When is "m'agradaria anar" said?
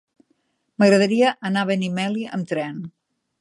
0.83-1.67